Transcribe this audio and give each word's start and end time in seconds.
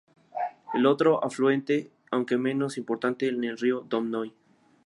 El 0.73 0.87
otro 0.87 1.23
afluente, 1.23 1.91
aunque 2.09 2.35
menos 2.35 2.79
importante, 2.79 3.27
es 3.27 3.33
el 3.33 3.55
río 3.59 3.81
Dom 3.81 4.09
Noi. 4.09 4.33